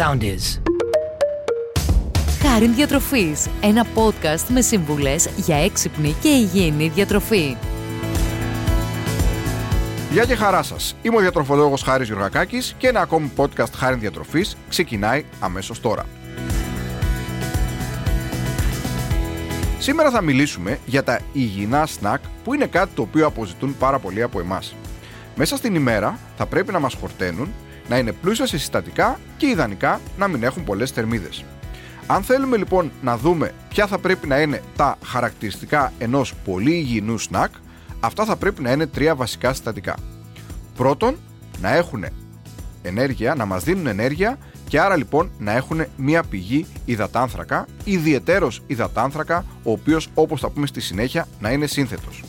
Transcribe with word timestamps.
sound 0.00 0.22
is. 0.22 0.60
Χάριν 2.42 2.74
Διατροφής, 2.74 3.48
ένα 3.60 3.86
podcast 3.94 4.44
με 4.48 4.60
σύμβουλες 4.60 5.28
για 5.36 5.56
έξυπνη 5.56 6.16
και 6.20 6.28
υγιεινή 6.28 6.88
διατροφή. 6.88 7.56
Γεια 10.10 10.24
και 10.24 10.34
χαρά 10.34 10.62
σας. 10.62 10.96
Είμαι 11.02 11.16
ο 11.16 11.20
διατροφολόγος 11.20 11.82
Χάρης 11.82 12.06
Γιουργακάκης 12.06 12.74
και 12.78 12.88
ένα 12.88 13.00
ακόμη 13.00 13.30
podcast 13.36 13.72
Χάριν 13.76 14.00
Διατροφής 14.00 14.56
ξεκινάει 14.68 15.24
αμέσως 15.40 15.80
τώρα. 15.80 16.04
Σήμερα 19.78 20.10
θα 20.10 20.20
μιλήσουμε 20.20 20.78
για 20.86 21.02
τα 21.02 21.20
υγιεινά 21.32 21.86
σνακ 21.86 22.20
που 22.44 22.54
είναι 22.54 22.66
κάτι 22.66 22.90
το 22.94 23.02
οποίο 23.02 23.26
αποζητούν 23.26 23.76
πάρα 23.78 23.98
πολλοί 23.98 24.22
από 24.22 24.40
εμάς. 24.40 24.74
Μέσα 25.36 25.56
στην 25.56 25.74
ημέρα 25.74 26.18
θα 26.36 26.46
πρέπει 26.46 26.72
να 26.72 26.78
μας 26.78 26.94
χορταίνουν, 26.94 27.48
να 27.90 27.98
είναι 27.98 28.12
πλούσια 28.12 28.46
σε 28.46 28.58
συστατικά 28.58 29.18
και 29.36 29.46
ιδανικά 29.46 30.00
να 30.18 30.28
μην 30.28 30.42
έχουν 30.42 30.64
πολλές 30.64 30.90
θερμίδες. 30.90 31.44
Αν 32.06 32.22
θέλουμε 32.22 32.56
λοιπόν 32.56 32.90
να 33.02 33.16
δούμε 33.16 33.52
ποια 33.68 33.86
θα 33.86 33.98
πρέπει 33.98 34.26
να 34.26 34.40
είναι 34.40 34.62
τα 34.76 34.98
χαρακτηριστικά 35.04 35.92
ενός 35.98 36.34
πολύ 36.44 36.74
υγιεινού 36.74 37.18
σνακ, 37.18 37.50
αυτά 38.00 38.24
θα 38.24 38.36
πρέπει 38.36 38.62
να 38.62 38.72
είναι 38.72 38.86
τρία 38.86 39.14
βασικά 39.14 39.52
συστατικά. 39.52 39.96
Πρώτον, 40.76 41.16
να 41.60 41.74
έχουν 41.74 42.04
ενέργεια, 42.82 43.34
να 43.34 43.44
μας 43.44 43.64
δίνουν 43.64 43.86
ενέργεια 43.86 44.38
και 44.68 44.80
άρα 44.80 44.96
λοιπόν 44.96 45.30
να 45.38 45.52
έχουν 45.52 45.84
μία 45.96 46.22
πηγή 46.22 46.66
υδατάνθρακα, 46.84 47.66
ιδιαιτέρως 47.84 48.62
υδατάνθρακα, 48.66 49.44
ο 49.62 49.70
οποίος 49.70 50.08
όπως 50.14 50.40
θα 50.40 50.50
πούμε 50.50 50.66
στη 50.66 50.80
συνέχεια 50.80 51.26
να 51.40 51.50
είναι 51.50 51.66
σύνθετος. 51.66 52.22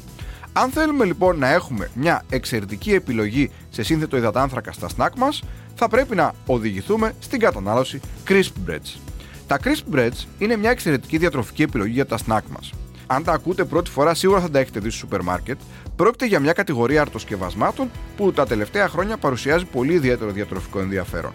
Αν 0.54 0.70
θέλουμε 0.70 1.06
λοιπόν 1.06 1.38
να 1.38 1.48
έχουμε 1.48 1.90
μια 1.94 2.24
εξαιρετική 2.30 2.94
επιλογή 2.94 3.52
σε 3.70 3.84
σύνθετο 3.84 4.18
υδατάνθρακα 4.18 4.72
στα 4.72 4.90
σνακ 4.90 5.16
μας, 5.18 5.44
θα 5.76 5.88
πρέπει 5.88 6.16
να 6.16 6.34
οδηγηθούμε 6.46 7.14
στην 7.20 7.40
κατανάλωση 7.40 8.00
crisp 8.28 8.70
breads. 8.70 9.00
Τα 9.48 9.60
crisp 9.64 9.96
breads 9.96 10.26
είναι 10.38 10.56
μια 10.56 10.70
εξαιρετική 10.70 11.18
διατροφική 11.18 11.62
επιλογή 11.62 11.92
για 11.92 12.06
τα 12.06 12.18
σνακ 12.18 12.44
μας. 12.48 12.74
Αν 13.08 13.24
τα 13.24 13.32
ακούτε 13.32 13.64
πρώτη 13.64 13.90
φορά, 13.90 14.14
σίγουρα 14.14 14.40
θα 14.40 14.50
τα 14.50 14.60
έχετε 14.60 14.80
δει 14.80 14.90
στο 14.90 14.98
σούπερ 14.98 15.22
μάρκετ. 15.22 15.60
Πρόκειται 15.96 16.26
για 16.26 16.40
μια 16.40 16.54
κατηγορία 16.54 17.02
αρτοσκευασμάτων 17.02 17.92
που 18.18 18.32
τα 18.32 18.46
τελευταία 18.46 18.88
χρόνια 18.88 19.18
παρουσιάζει 19.18 19.66
πολύ 19.66 19.94
ιδιαίτερο 19.94 20.32
διατροφικό 20.32 20.80
ενδιαφέρον. 20.80 21.32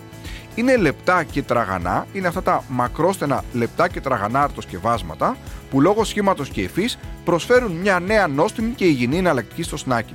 Είναι 0.57 0.77
λεπτά 0.77 1.25
και 1.25 1.43
τραγανά, 1.43 2.07
είναι 2.13 2.29
αυτά 2.29 2.43
τα 2.43 2.65
μακρόστενα 2.69 3.45
λεπτά 3.53 3.89
και 3.89 4.01
τραγανά 4.01 4.43
αρτοσκευάσματα 4.43 5.37
που 5.71 5.81
λόγω 5.81 6.05
σχήματος 6.05 6.49
και 6.49 6.61
υφής 6.61 6.99
προσφέρουν 7.25 7.73
μια 7.73 8.01
νέα 8.01 8.27
νόστιμη 8.27 8.71
και 8.71 8.85
υγιεινή 8.85 9.17
εναλλακτική 9.17 9.63
στο 9.63 9.77
σνάκι. 9.77 10.15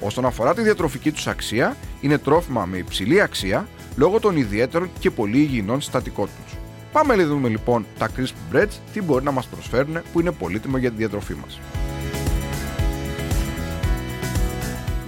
Όσον 0.00 0.24
αφορά 0.24 0.54
τη 0.54 0.62
διατροφική 0.62 1.12
τους 1.12 1.26
αξία, 1.26 1.76
είναι 2.00 2.18
τρόφιμα 2.18 2.64
με 2.64 2.76
υψηλή 2.76 3.20
αξία 3.20 3.68
λόγω 3.96 4.20
των 4.20 4.36
ιδιαίτερων 4.36 4.90
και 4.98 5.10
πολύ 5.10 5.38
υγιεινών 5.38 5.80
συστατικών 5.80 6.28
τους. 6.44 6.54
Πάμε 6.92 7.16
να 7.16 7.24
δούμε 7.24 7.48
λοιπόν 7.48 7.86
τα 7.98 8.08
crisp 8.16 8.54
breads 8.54 8.72
τι 8.92 9.02
μπορεί 9.02 9.24
να 9.24 9.30
μας 9.30 9.46
προσφέρουν 9.46 9.98
που 10.12 10.20
είναι 10.20 10.30
πολύτιμο 10.30 10.76
για 10.76 10.90
τη 10.90 10.96
διατροφή 10.96 11.34
μας. 11.34 11.81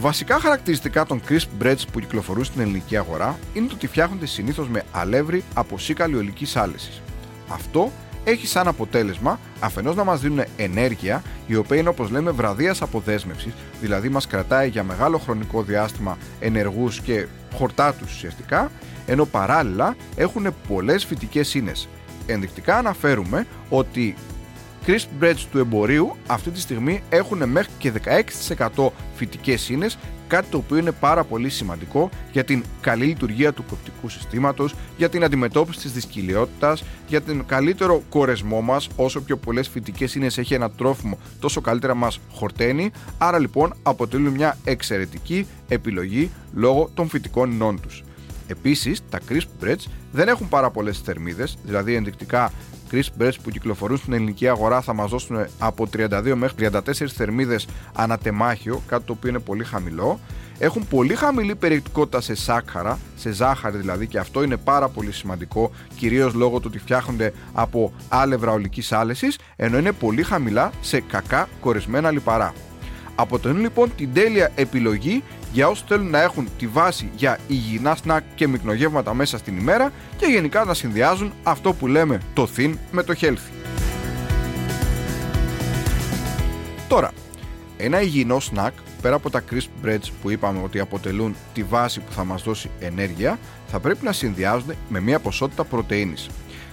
Βασικά 0.04 0.40
χαρακτηριστικά 0.40 1.06
των 1.06 1.20
crisp 1.28 1.62
breads 1.62 1.82
που 1.92 2.00
κυκλοφορούν 2.00 2.44
στην 2.44 2.60
ελληνική 2.60 2.96
αγορά 2.96 3.38
είναι 3.54 3.66
το 3.66 3.74
ότι 3.74 3.86
φτιάχνονται 3.86 4.26
συνήθως 4.26 4.68
με 4.68 4.82
αλεύρι 4.92 5.44
από 5.54 5.78
σίκαλη 5.78 6.16
ολικής 6.16 6.56
άλεσης. 6.56 7.02
Αυτό 7.48 7.92
έχει 8.24 8.46
σαν 8.46 8.68
αποτέλεσμα 8.68 9.40
αφενός 9.60 9.96
να 9.96 10.04
μας 10.04 10.20
δίνουν 10.20 10.44
ενέργεια, 10.56 11.22
η 11.46 11.54
οποία 11.56 11.76
είναι 11.76 11.88
όπως 11.88 12.10
λέμε 12.10 12.30
βραδίας 12.30 12.82
αποδέσμευσης, 12.82 13.52
δηλαδή 13.80 14.08
μας 14.08 14.26
κρατάει 14.26 14.68
για 14.68 14.82
μεγάλο 14.82 15.18
χρονικό 15.18 15.62
διάστημα 15.62 16.18
ενεργούς 16.40 17.00
και 17.00 17.26
χορτάτους 17.54 18.12
ουσιαστικά, 18.12 18.70
ενώ 19.06 19.24
παράλληλα 19.24 19.96
έχουν 20.16 20.54
πολλές 20.68 21.04
φυτικές 21.04 21.54
ίνες. 21.54 21.88
Ενδεικτικά 22.26 22.76
αναφέρουμε 22.76 23.46
ότι 23.68 24.14
crisp 24.86 25.22
breads 25.22 25.44
του 25.50 25.58
εμπορίου 25.58 26.16
αυτή 26.26 26.50
τη 26.50 26.60
στιγμή 26.60 27.02
έχουν 27.08 27.48
μέχρι 27.48 27.72
και 27.78 27.92
16% 28.74 28.90
φυτικές 29.14 29.68
ίνες 29.68 29.98
κάτι 30.28 30.46
το 30.50 30.56
οποίο 30.56 30.76
είναι 30.76 30.92
πάρα 30.92 31.24
πολύ 31.24 31.48
σημαντικό 31.48 32.10
για 32.32 32.44
την 32.44 32.64
καλή 32.80 33.04
λειτουργία 33.04 33.52
του 33.52 33.64
κοπτικού 33.68 34.08
συστήματος, 34.08 34.74
για 34.96 35.08
την 35.08 35.24
αντιμετώπιση 35.24 35.80
της 35.80 35.92
δυσκυλιότητας, 35.92 36.84
για 37.08 37.22
τον 37.22 37.46
καλύτερο 37.46 38.02
κορεσμό 38.08 38.60
μας, 38.60 38.88
όσο 38.96 39.20
πιο 39.20 39.36
πολλές 39.36 39.68
φυτικές 39.68 40.14
ίνες 40.14 40.38
έχει 40.38 40.54
ένα 40.54 40.70
τρόφιμο, 40.70 41.18
τόσο 41.40 41.60
καλύτερα 41.60 41.94
μας 41.94 42.20
χορταίνει, 42.30 42.90
άρα 43.18 43.38
λοιπόν 43.38 43.74
αποτελούν 43.82 44.32
μια 44.32 44.56
εξαιρετική 44.64 45.46
επιλογή 45.68 46.30
λόγω 46.54 46.90
των 46.94 47.08
φυτικών 47.08 47.52
ινών 47.52 47.80
τους. 47.80 48.02
Επίσης, 48.46 49.02
τα 49.10 49.20
crisp 49.28 49.64
breads 49.64 49.84
δεν 50.12 50.28
έχουν 50.28 50.48
πάρα 50.48 50.70
πολλές 50.70 50.98
θερμίδες, 50.98 51.56
δηλαδή 51.64 51.94
ενδεικτικά 51.94 52.52
crisp 52.94 53.22
breads 53.22 53.34
που 53.42 53.50
κυκλοφορούν 53.50 53.96
στην 53.96 54.12
ελληνική 54.12 54.48
αγορά 54.48 54.80
θα 54.80 54.94
μας 54.94 55.10
δώσουν 55.10 55.46
από 55.58 55.88
32 55.96 56.32
μέχρι 56.34 56.68
34 56.70 56.80
θερμίδες 57.06 57.66
ανατεμάχιο, 57.94 58.82
κάτι 58.86 59.04
το 59.04 59.12
οποίο 59.12 59.28
είναι 59.30 59.38
πολύ 59.38 59.64
χαμηλό. 59.64 60.20
Έχουν 60.58 60.86
πολύ 60.88 61.14
χαμηλή 61.14 61.54
περιεκτικότητα 61.54 62.20
σε 62.20 62.34
σάκχαρα, 62.34 62.98
σε 63.16 63.32
ζάχαρη 63.32 63.76
δηλαδή 63.76 64.06
και 64.06 64.18
αυτό 64.18 64.42
είναι 64.42 64.56
πάρα 64.56 64.88
πολύ 64.88 65.12
σημαντικό 65.12 65.70
κυρίως 65.96 66.34
λόγω 66.34 66.56
του 66.56 66.64
ότι 66.66 66.78
φτιάχνονται 66.78 67.32
από 67.52 67.92
άλευρα 68.08 68.52
ολικής 68.52 68.92
άλεσης 68.92 69.38
ενώ 69.56 69.78
είναι 69.78 69.92
πολύ 69.92 70.22
χαμηλά 70.22 70.72
σε 70.80 71.00
κακά 71.00 71.48
κορεσμένα 71.60 72.10
λιπαρά. 72.10 72.54
Αποτελούν 73.14 73.60
λοιπόν 73.60 73.94
την 73.96 74.12
τέλεια 74.12 74.50
επιλογή 74.54 75.22
για 75.52 75.68
όσους 75.68 75.84
θέλουν 75.88 76.10
να 76.10 76.20
έχουν 76.20 76.48
τη 76.58 76.66
βάση 76.66 77.10
για 77.16 77.38
υγιεινά 77.48 77.94
σνακ 77.94 78.22
και 78.34 78.48
μικρογεύματα 78.48 79.14
μέσα 79.14 79.38
στην 79.38 79.58
ημέρα 79.58 79.92
και 80.16 80.26
γενικά 80.26 80.64
να 80.64 80.74
συνδυάζουν 80.74 81.32
αυτό 81.42 81.72
που 81.72 81.86
λέμε 81.86 82.20
το 82.34 82.48
thin 82.56 82.74
με 82.90 83.02
το 83.02 83.14
healthy. 83.20 83.52
Τώρα, 86.88 87.10
ένα 87.76 88.00
υγιεινό 88.00 88.40
σνακ 88.40 88.72
πέρα 89.02 89.14
από 89.14 89.30
τα 89.30 89.42
crisp 89.50 89.86
breads 89.86 90.08
που 90.22 90.30
είπαμε 90.30 90.60
ότι 90.64 90.80
αποτελούν 90.80 91.34
τη 91.54 91.62
βάση 91.62 92.00
που 92.00 92.12
θα 92.12 92.24
μας 92.24 92.42
δώσει 92.42 92.70
ενέργεια 92.80 93.38
θα 93.66 93.80
πρέπει 93.80 94.04
να 94.04 94.12
συνδυάζονται 94.12 94.76
με 94.88 95.00
μια 95.00 95.18
ποσότητα 95.18 95.64
πρωτεΐνης. 95.64 96.28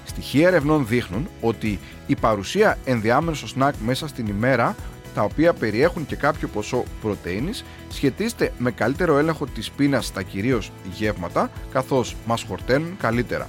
Στοιχεία 0.06 0.48
ερευνών 0.48 0.88
δείχνουν 0.88 1.30
ότι 1.42 1.80
η 2.08 2.16
παρουσία 2.16 2.78
ενδιάμενου 2.86 3.36
στο 3.36 3.48
σνακ 3.48 3.76
μέσα 3.86 4.08
στην 4.08 4.28
ημέρα 4.28 4.76
τα 5.14 5.22
οποία 5.24 5.54
περιέχουν 5.54 6.06
και 6.06 6.16
κάποιο 6.16 6.48
ποσό 6.48 6.84
πρωτεΐνης 7.02 7.64
σχετίζεται 7.90 8.52
με 8.58 8.72
καλύτερο 8.72 9.18
έλεγχο 9.18 9.46
της 9.46 9.72
πείνας 9.72 10.06
στα 10.06 10.22
κυρίως 10.22 10.72
γεύματα 10.94 11.52
καθώς 11.72 12.16
μας 12.26 12.46
χορταίνουν 12.48 12.98
καλύτερα. 12.98 13.48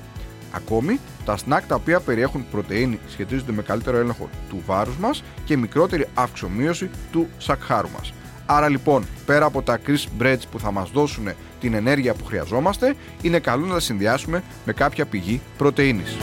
Ακόμη, 0.52 1.00
τα 1.24 1.36
σνακ 1.36 1.66
τα 1.66 1.74
οποία 1.74 2.00
περιέχουν 2.00 2.44
πρωτεΐνη 2.50 2.98
σχετίζονται 3.08 3.52
με 3.52 3.62
καλύτερο 3.62 3.96
έλεγχο 3.96 4.28
του 4.48 4.62
βάρους 4.66 4.96
μας 4.96 5.22
και 5.44 5.56
μικρότερη 5.56 6.06
αυξομοίωση 6.14 6.90
του 7.12 7.28
σακχάρου 7.38 7.88
μας. 7.96 8.12
Άρα 8.46 8.68
λοιπόν, 8.68 9.06
πέρα 9.26 9.44
από 9.44 9.62
τα 9.62 9.78
crisp 9.86 10.22
breads 10.22 10.42
που 10.50 10.58
θα 10.58 10.72
μας 10.72 10.90
δώσουν 10.90 11.28
την 11.60 11.74
ενέργεια 11.74 12.14
που 12.14 12.24
χρειαζόμαστε, 12.24 12.94
είναι 13.22 13.38
καλό 13.38 13.66
να 13.66 13.74
τα 13.74 13.80
συνδυάσουμε 13.80 14.42
με 14.64 14.72
κάποια 14.72 15.06
πηγή 15.06 15.40
πρωτεΐνης. 15.56 16.16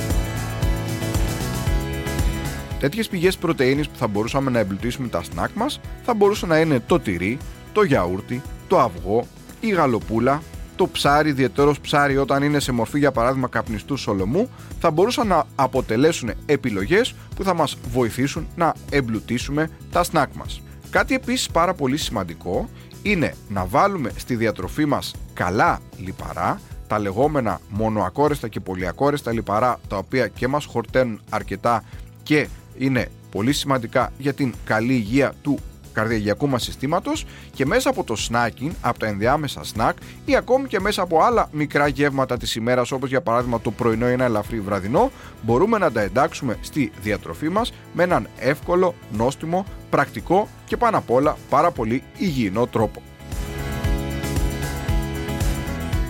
Τέτοιες 2.80 3.08
πηγές 3.08 3.38
πρωτενη 3.38 3.82
που 3.82 3.98
θα 3.98 4.08
μπορούσαμε 4.08 4.52
να 4.52 4.60
εμπλουτίσουμε 4.60 5.08
τα 5.08 5.24
σνακ 5.24 5.50
μας 5.54 5.80
θα 6.04 6.14
μπορούσε 6.14 6.46
να 6.46 6.60
είναι 6.60 6.80
το 6.80 7.00
τυρί, 7.00 7.38
το 7.74 7.84
γιαούρτι, 7.84 8.42
το 8.68 8.80
αυγό, 8.80 9.28
η 9.60 9.70
γαλοπούλα, 9.70 10.42
το 10.76 10.88
ψάρι, 10.88 11.30
ιδιαίτερος 11.30 11.80
ψάρι 11.80 12.18
όταν 12.18 12.44
είναι 12.44 12.60
σε 12.60 12.72
μορφή 12.72 13.00
για 13.00 13.12
παράδειγμα 13.12 13.48
καπνιστού 13.48 13.98
σολομού, 13.98 14.50
θα 14.80 14.92
μπορούσαν 14.92 15.28
να 15.28 15.44
αποτελέσουν 15.56 16.32
επιλογές 16.46 17.16
που 17.36 17.44
θα 17.44 17.54
μας 17.54 17.78
βοηθήσουν 17.92 18.48
να 18.56 18.74
εμπλουτίσουμε 18.92 19.70
τα 19.92 20.04
σνακ 20.04 20.34
μας. 20.34 20.62
Κάτι 20.90 21.14
επίσης 21.14 21.50
πάρα 21.50 21.74
πολύ 21.74 21.98
σημαντικό 21.98 22.70
είναι 23.02 23.36
να 23.50 23.66
βάλουμε 23.66 24.12
στη 24.16 24.36
διατροφή 24.36 24.86
μας 24.86 25.16
καλά 25.34 25.80
λιπαρά, 25.98 26.62
τα 26.88 27.00
λεγόμενα 27.00 27.60
μονοακόρεστα 27.70 28.48
και 28.48 28.60
πολυακόρεστα 28.60 29.32
λιπαρά 29.32 29.80
τα 29.88 29.98
οποία 29.98 30.28
και 30.28 30.48
μας 30.48 30.66
χορταίνουν 30.66 31.22
αρκετά 31.30 31.84
και 32.24 32.48
είναι 32.80 33.08
πολύ 33.32 33.54
σημαντικά 33.54 34.12
για 34.18 34.34
την 34.34 34.54
καλή 34.66 34.94
υγεία 34.94 35.34
του 35.42 35.60
καρδιαγιακού 35.94 36.48
μας 36.48 36.64
συστήματος 36.64 37.26
και 37.54 37.66
μέσα 37.66 37.90
από 37.90 38.04
το 38.04 38.16
snacking, 38.30 38.72
από 38.82 39.00
τα 39.00 39.08
ενδιάμεσα 39.08 39.62
snack 39.76 39.92
ή 40.26 40.36
ακόμη 40.36 40.68
και 40.68 40.80
μέσα 40.80 41.02
από 41.02 41.22
άλλα 41.24 41.50
μικρά 41.52 41.88
γεύματα 41.88 42.38
της 42.38 42.56
ημέρας 42.56 42.92
όπως 42.92 43.10
για 43.10 43.22
παράδειγμα 43.22 43.62
το 43.62 43.72
πρωινό 43.72 44.10
ή 44.10 44.12
ένα 44.12 44.26
ελαφρύ 44.26 44.60
βραδινό 44.60 45.12
μπορούμε 45.42 45.78
να 45.78 45.92
τα 45.92 46.02
εντάξουμε 46.02 46.58
στη 46.62 46.92
διατροφή 47.02 47.50
μας 47.50 47.74
με 47.94 48.04
έναν 48.04 48.28
εύκολο, 48.40 48.96
νόστιμο, 49.12 49.66
πρακτικό 49.90 50.48
και 50.66 50.78
πάνω 50.78 50.98
απ' 50.98 51.12
όλα 51.12 51.38
πάρα 51.50 51.72
πολύ 51.72 52.04
υγιεινό 52.18 52.68
τρόπο. 52.68 53.02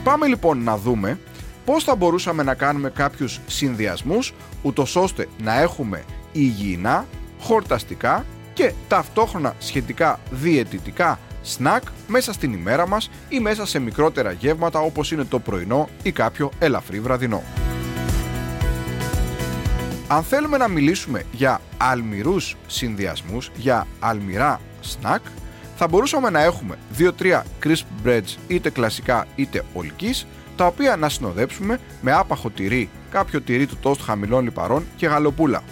Πάμε 0.04 0.27
λοιπόν 0.27 0.63
να 0.63 0.77
δούμε 0.77 1.19
πώς 1.65 1.83
θα 1.83 1.95
μπορούσαμε 1.95 2.44
να 2.44 2.54
κάνουμε 2.54 2.89
κάποιους 2.89 3.39
συνδυασμούς 3.48 4.33
ούτως 4.62 4.95
ώστε 4.95 5.27
να 5.44 5.60
έχουμε 5.62 6.04
υγιεινά, 6.31 7.05
χορταστικά 7.39 8.25
και 8.53 8.73
ταυτόχρονα 8.87 9.55
σχετικά 9.59 10.19
διαιτητικά 10.31 11.19
σνακ 11.43 11.83
μέσα 12.07 12.33
στην 12.33 12.53
ημέρα 12.53 12.87
μας 12.87 13.09
ή 13.29 13.39
μέσα 13.39 13.65
σε 13.65 13.79
μικρότερα 13.79 14.31
γεύματα 14.31 14.79
όπως 14.79 15.11
είναι 15.11 15.23
το 15.23 15.39
πρωινό 15.39 15.89
ή 16.03 16.11
κάποιο 16.11 16.51
ελαφρύ 16.59 16.99
βραδινό. 16.99 17.43
Αν 20.07 20.23
θέλουμε 20.23 20.57
να 20.57 20.67
μιλήσουμε 20.67 21.23
για 21.31 21.61
αλμυρούς 21.77 22.55
συνδυασμούς, 22.67 23.51
για 23.55 23.87
αλμυρά 23.99 24.61
σνακ, 24.81 25.21
θα 25.75 25.87
μπορούσαμε 25.87 26.29
να 26.29 26.43
έχουμε 26.43 26.77
2-3 26.97 27.41
crisp 27.63 28.05
breads 28.05 28.35
είτε 28.47 28.69
κλασικά 28.69 29.27
είτε 29.35 29.63
ολικής, 29.73 30.27
τα 30.55 30.65
οποία 30.65 30.95
να 30.95 31.09
συνοδέψουμε 31.09 31.79
με 32.01 32.11
άπαχο 32.11 32.49
τυρί, 32.49 32.89
κάποιο 33.11 33.41
τυρί 33.41 33.65
του 33.65 33.77
τόστ 33.81 34.01
χαμηλών 34.01 34.43
λιπαρών 34.43 34.85
και 34.95 35.07
γαλοπούλα. 35.07 35.63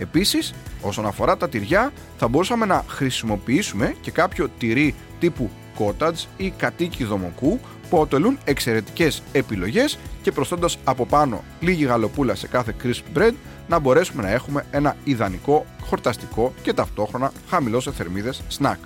Επίσης, 0.00 0.54
όσον 0.82 1.06
αφορά 1.06 1.36
τα 1.36 1.48
τυριά, 1.48 1.92
θα 2.16 2.28
μπορούσαμε 2.28 2.66
να 2.66 2.84
χρησιμοποιήσουμε 2.86 3.94
και 4.00 4.10
κάποιο 4.10 4.48
τυρί 4.58 4.94
τύπου 5.18 5.50
cottage 5.78 6.24
ή 6.36 6.50
κατοίκι 6.50 7.04
δομοκού 7.04 7.60
που 7.90 7.96
αποτελούν 7.96 8.38
εξαιρετικές 8.44 9.22
επιλογές 9.32 9.98
και 10.22 10.32
προσθέτοντας 10.32 10.78
από 10.84 11.06
πάνω 11.06 11.44
λίγη 11.60 11.84
γαλοπούλα 11.84 12.34
σε 12.34 12.46
κάθε 12.46 12.74
crisp 12.82 13.18
bread 13.18 13.32
να 13.68 13.78
μπορέσουμε 13.78 14.22
να 14.22 14.30
έχουμε 14.30 14.66
ένα 14.70 14.96
ιδανικό, 15.04 15.66
χορταστικό 15.82 16.52
και 16.62 16.72
ταυτόχρονα 16.72 17.32
χαμηλό 17.48 17.80
σε 17.80 17.92
θερμίδες 17.92 18.42
snack. 18.58 18.78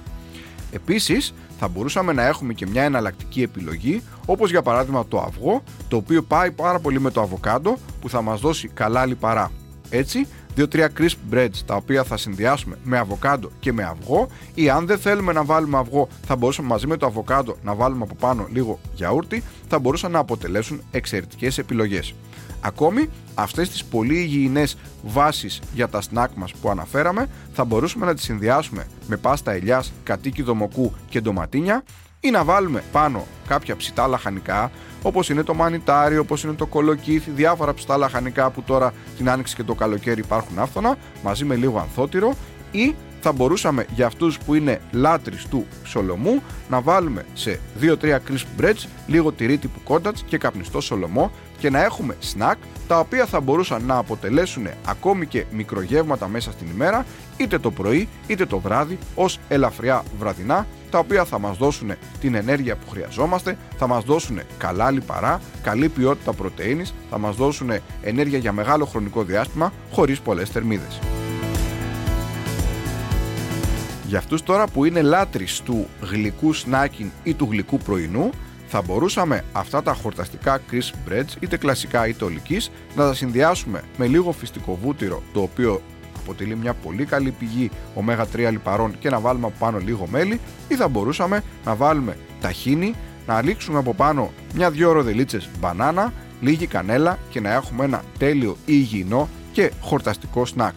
Επίσης, 0.72 1.34
θα 1.58 1.68
μπορούσαμε 1.68 2.12
να 2.12 2.26
έχουμε 2.26 2.52
και 2.52 2.66
μια 2.66 2.82
εναλλακτική 2.82 3.42
επιλογή, 3.42 4.02
όπως 4.26 4.50
για 4.50 4.62
παράδειγμα 4.62 5.06
το 5.08 5.18
αυγό, 5.18 5.62
το 5.88 5.96
οποίο 5.96 6.22
πάει 6.22 6.50
πάρα 6.50 6.78
πολύ 6.78 7.00
με 7.00 7.10
το 7.10 7.20
αβοκάντο 7.20 7.78
που 8.00 8.08
θα 8.08 8.22
μας 8.22 8.40
δώσει 8.40 8.68
καλά 8.68 9.06
λιπαρά. 9.06 9.50
Έτσι, 9.90 10.26
2-3 10.56 10.86
crisp 10.98 11.34
breads 11.34 11.58
τα 11.66 11.74
οποία 11.74 12.04
θα 12.04 12.16
συνδυάσουμε 12.16 12.78
με 12.84 12.98
αβοκάντο 12.98 13.50
και 13.60 13.72
με 13.72 13.84
αυγό 13.84 14.28
ή 14.54 14.70
αν 14.70 14.86
δεν 14.86 14.98
θέλουμε 14.98 15.32
να 15.32 15.44
βάλουμε 15.44 15.78
αυγό 15.78 16.08
θα 16.26 16.36
μπορούσαμε 16.36 16.68
μαζί 16.68 16.86
με 16.86 16.96
το 16.96 17.06
αβοκάντο 17.06 17.56
να 17.62 17.74
βάλουμε 17.74 18.02
από 18.04 18.14
πάνω 18.14 18.46
λίγο 18.52 18.78
γιαούρτι 18.94 19.42
θα 19.68 19.78
μπορούσαν 19.78 20.10
να 20.10 20.18
αποτελέσουν 20.18 20.82
εξαιρετικές 20.90 21.58
επιλογές. 21.58 22.14
Ακόμη, 22.60 23.08
αυτές 23.34 23.68
τις 23.68 23.84
πολύ 23.84 24.18
υγιεινές 24.18 24.76
βάσεις 25.02 25.60
για 25.74 25.88
τα 25.88 26.00
σνακ 26.00 26.30
μας 26.34 26.52
που 26.52 26.70
αναφέραμε 26.70 27.28
θα 27.52 27.64
μπορούσαμε 27.64 28.06
να 28.06 28.14
τις 28.14 28.24
συνδυάσουμε 28.24 28.86
με 29.06 29.16
πάστα 29.16 29.52
ελιάς, 29.52 29.92
κατοίκι 30.02 30.42
δομοκού 30.42 30.92
και 31.08 31.20
ντοματίνια 31.20 31.82
ή 32.24 32.30
να 32.30 32.44
βάλουμε 32.44 32.82
πάνω 32.92 33.26
κάποια 33.46 33.76
ψητά 33.76 34.06
λαχανικά 34.06 34.70
όπως 35.02 35.28
είναι 35.28 35.42
το 35.42 35.54
μανιτάρι, 35.54 36.18
όπως 36.18 36.44
είναι 36.44 36.52
το 36.52 36.66
κολοκύθι, 36.66 37.30
διάφορα 37.30 37.74
ψητά 37.74 37.96
λαχανικά 37.96 38.50
που 38.50 38.62
τώρα 38.62 38.92
την 39.16 39.30
άνοιξη 39.30 39.54
και 39.54 39.62
το 39.62 39.74
καλοκαίρι 39.74 40.20
υπάρχουν 40.20 40.58
άφθονα 40.58 40.96
μαζί 41.22 41.44
με 41.44 41.54
λίγο 41.54 41.78
ανθότυρο 41.78 42.34
ή 42.70 42.94
θα 43.24 43.32
μπορούσαμε 43.32 43.86
για 43.94 44.06
αυτούς 44.06 44.38
που 44.38 44.54
είναι 44.54 44.80
λάτρεις 44.92 45.46
του 45.46 45.66
σολομού 45.84 46.42
να 46.68 46.80
βάλουμε 46.80 47.24
σε 47.34 47.60
2-3 47.80 47.94
crisp 48.02 48.60
breads 48.60 48.86
λίγο 49.06 49.32
τυρί 49.32 49.58
τύπου 49.58 49.80
κόντατς 49.84 50.22
και 50.22 50.38
καπνιστό 50.38 50.80
σολομό 50.80 51.30
και 51.58 51.70
να 51.70 51.84
έχουμε 51.84 52.16
snack 52.34 52.54
τα 52.88 52.98
οποία 52.98 53.26
θα 53.26 53.40
μπορούσαν 53.40 53.84
να 53.84 53.96
αποτελέσουν 53.96 54.66
ακόμη 54.86 55.26
και 55.26 55.44
μικρογεύματα 55.50 56.28
μέσα 56.28 56.52
στην 56.52 56.66
ημέρα 56.74 57.06
είτε 57.36 57.58
το 57.58 57.70
πρωί 57.70 58.08
είτε 58.26 58.46
το 58.46 58.58
βράδυ 58.58 58.98
ως 59.14 59.38
ελαφριά 59.48 60.02
βραδινά 60.18 60.66
τα 60.90 60.98
οποία 60.98 61.24
θα 61.24 61.38
μας 61.38 61.56
δώσουν 61.56 61.92
την 62.20 62.34
ενέργεια 62.34 62.76
που 62.76 62.90
χρειαζόμαστε, 62.90 63.56
θα 63.78 63.86
μας 63.86 64.04
δώσουν 64.04 64.40
καλά 64.58 64.90
λιπαρά, 64.90 65.40
καλή 65.62 65.88
ποιότητα 65.88 66.32
πρωτεΐνης, 66.32 66.94
θα 67.10 67.18
μας 67.18 67.36
δώσουν 67.36 67.70
ενέργεια 68.02 68.38
για 68.38 68.52
μεγάλο 68.52 68.84
χρονικό 68.84 69.22
διάστημα 69.22 69.72
χωρίς 69.92 70.20
πολλές 70.20 70.48
θερμίδες. 70.48 71.13
Για 74.06 74.18
αυτούς 74.18 74.42
τώρα 74.42 74.66
που 74.66 74.84
είναι 74.84 75.02
λάτρεις 75.02 75.60
του 75.60 75.86
γλυκού 76.10 76.54
snacking 76.54 77.10
ή 77.22 77.34
του 77.34 77.48
γλυκού 77.50 77.78
πρωινού, 77.78 78.30
θα 78.66 78.82
μπορούσαμε 78.82 79.44
αυτά 79.52 79.82
τα 79.82 79.94
χορταστικά 79.94 80.60
crisp 80.70 81.10
breads, 81.10 81.36
είτε 81.40 81.56
κλασικά 81.56 82.08
είτε 82.08 82.24
ολικής, 82.24 82.70
να 82.96 83.04
τα 83.04 83.14
συνδυάσουμε 83.14 83.82
με 83.96 84.06
λίγο 84.06 84.32
φυστικό 84.32 84.78
βούτυρο, 84.82 85.22
το 85.32 85.40
οποίο 85.40 85.82
αποτελεί 86.16 86.56
μια 86.56 86.74
πολύ 86.74 87.04
καλή 87.04 87.30
πηγή 87.30 87.70
ω3 87.94 88.50
λιπαρών 88.50 88.98
και 88.98 89.10
να 89.10 89.20
βάλουμε 89.20 89.46
από 89.46 89.56
πάνω 89.58 89.78
λίγο 89.78 90.06
μέλι 90.10 90.40
ή 90.68 90.74
θα 90.74 90.88
μπορούσαμε 90.88 91.42
να 91.64 91.74
βάλουμε 91.74 92.16
ταχίνι, 92.40 92.94
να 93.26 93.34
αλήξουμε 93.34 93.78
από 93.78 93.94
πάνω 93.94 94.32
μια-δυο 94.54 94.92
ροδελίτσες 94.92 95.48
μπανάνα, 95.60 96.12
λίγη 96.40 96.66
κανέλα 96.66 97.18
και 97.30 97.40
να 97.40 97.52
έχουμε 97.52 97.84
ένα 97.84 98.02
τέλειο 98.18 98.56
υγιεινό 98.64 99.28
και 99.52 99.72
χορταστικό 99.80 100.46
σνακ. 100.46 100.74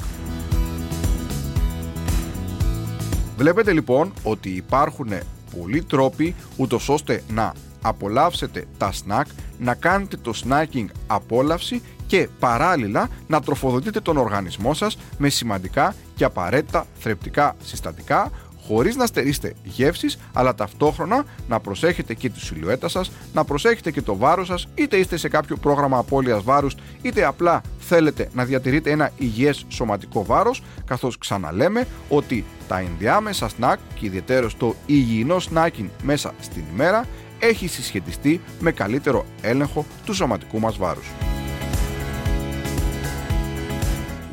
Βλέπετε 3.37 3.73
λοιπόν 3.73 4.13
ότι 4.23 4.49
υπάρχουν 4.49 5.09
πολλοί 5.57 5.83
τρόποι 5.83 6.35
ούτως 6.55 6.89
ώστε 6.89 7.23
να 7.29 7.53
απολαύσετε 7.81 8.65
τα 8.77 8.91
σνακ, 8.91 9.27
να 9.59 9.75
κάνετε 9.75 10.17
το 10.17 10.33
snacking 10.43 10.85
απόλαυση 11.07 11.81
και 12.07 12.29
παράλληλα 12.39 13.09
να 13.27 13.41
τροφοδοτείτε 13.41 13.99
τον 13.99 14.17
οργανισμό 14.17 14.73
σας 14.73 14.97
με 15.17 15.29
σημαντικά 15.29 15.95
και 16.15 16.23
απαραίτητα 16.23 16.85
θρεπτικά 16.99 17.55
συστατικά 17.63 18.31
χωρίς 18.67 18.95
να 18.95 19.05
στερήσετε 19.05 19.53
γεύσεις 19.63 20.17
αλλά 20.33 20.55
ταυτόχρονα 20.55 21.25
να 21.47 21.59
προσέχετε 21.59 22.13
και 22.13 22.29
τη 22.29 22.39
σιλουέτα 22.39 22.87
σας, 22.87 23.11
να 23.33 23.43
προσέχετε 23.43 23.91
και 23.91 24.01
το 24.01 24.15
βάρος 24.15 24.47
σας 24.47 24.67
είτε 24.75 24.97
είστε 24.97 25.17
σε 25.17 25.29
κάποιο 25.29 25.57
πρόγραμμα 25.57 25.97
απώλειας 25.97 26.43
βάρους 26.43 26.75
είτε 27.01 27.25
απλά 27.25 27.61
θέλετε 27.87 28.29
να 28.33 28.45
διατηρείτε 28.45 28.91
ένα 28.91 29.11
υγιές 29.17 29.65
σωματικό 29.67 30.25
βάρος 30.25 30.63
καθώς 30.85 31.17
ξαναλέμε 31.17 31.87
ότι 32.09 32.45
τα 32.67 32.79
ενδιάμεσα 32.79 33.49
σνακ 33.49 33.79
και 33.93 34.05
ιδιαίτερο 34.05 34.49
το 34.57 34.75
υγιεινό 34.85 35.37
snacking 35.53 35.89
μέσα 36.03 36.33
στην 36.39 36.63
ημέρα 36.73 37.05
έχει 37.39 37.67
συσχετιστεί 37.67 38.41
με 38.59 38.71
καλύτερο 38.71 39.25
έλεγχο 39.41 39.85
του 40.05 40.13
σωματικού 40.13 40.59
μας 40.59 40.77
βάρους. 40.77 41.11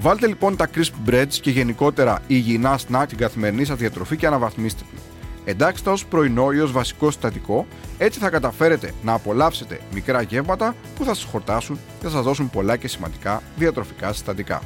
Βάλτε 0.00 0.26
λοιπόν 0.26 0.56
τα 0.56 0.68
crisp 0.74 1.10
breads 1.10 1.34
και 1.40 1.50
γενικότερα 1.50 2.22
υγιεινά 2.26 2.78
snack 2.78 3.04
στην 3.06 3.18
καθημερινή 3.18 3.64
σας 3.64 3.76
διατροφή 3.76 4.16
και 4.16 4.26
αναβαθμίστε 4.26 4.84
την. 4.90 5.13
Εντάξτε 5.44 5.90
ως 5.90 6.06
πρωινό 6.06 6.50
ή 6.50 6.58
ως 6.60 6.72
βασικό 6.72 7.10
συστατικό, 7.10 7.66
έτσι 7.98 8.18
θα 8.18 8.30
καταφέρετε 8.30 8.92
να 9.02 9.12
απολαύσετε 9.12 9.80
μικρά 9.92 10.22
γεύματα 10.22 10.74
που 10.96 11.04
θα 11.04 11.14
σας 11.14 11.24
χορτάσουν 11.24 11.78
και 12.00 12.04
θα 12.04 12.10
σας 12.10 12.22
δώσουν 12.22 12.50
πολλά 12.50 12.76
και 12.76 12.88
σημαντικά 12.88 13.42
διατροφικά 13.56 14.12
συστατικά. 14.12 14.62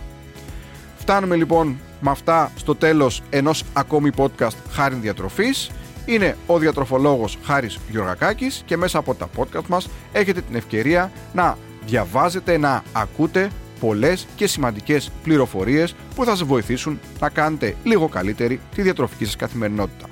Φτάνουμε 0.96 1.36
λοιπόν 1.36 1.78
με 2.00 2.10
αυτά 2.10 2.52
στο 2.56 2.74
τέλος 2.74 3.22
ενός 3.30 3.64
ακόμη 3.72 4.10
podcast 4.16 4.56
χάρη 4.70 4.94
διατροφής. 4.94 5.70
Είναι 6.04 6.36
ο 6.46 6.58
διατροφολόγος 6.58 7.38
Χάρης 7.44 7.78
Γιωργακάκης 7.90 8.62
και 8.66 8.76
μέσα 8.76 8.98
από 8.98 9.14
τα 9.14 9.28
podcast 9.36 9.66
μας 9.68 9.88
έχετε 10.12 10.40
την 10.40 10.54
ευκαιρία 10.54 11.12
να 11.32 11.58
διαβάζετε, 11.86 12.58
να 12.58 12.82
ακούτε 12.92 13.50
πολλές 13.80 14.26
και 14.36 14.46
σημαντικές 14.46 15.10
πληροφορίες 15.22 15.94
που 16.14 16.24
θα 16.24 16.30
σας 16.30 16.42
βοηθήσουν 16.42 17.00
να 17.20 17.28
κάνετε 17.28 17.74
λίγο 17.84 18.08
καλύτερη 18.08 18.60
τη 18.74 18.82
διατροφική 18.82 19.24
σας 19.24 19.36
καθημερινότητα. 19.36 20.06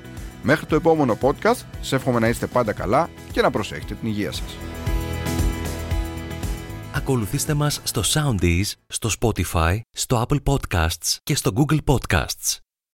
Μέχρι 0.49 0.67
το 0.67 0.75
επόμενο 0.75 1.19
podcast, 1.21 1.63
σε 1.81 1.97
εύχομαι 1.97 2.19
να 2.19 2.29
είστε 2.29 2.47
πάντα 2.47 2.73
καλά 2.73 3.11
και 3.33 3.41
να 3.41 3.51
προσέχετε 3.51 3.95
την 3.95 4.09
υγεία 4.09 4.33
σας. 4.33 4.57
Ακολουθήστε 6.95 7.55
μας 7.55 7.81
στο 7.85 8.03
Soundees, 8.05 8.73
στο 8.87 9.11
Spotify, 9.21 9.81
στο 9.91 10.25
Apple 10.29 10.43
Podcasts 10.43 11.17
και 11.23 11.35
στο 11.35 11.51
Google 11.57 11.79
Podcasts. 11.85 12.66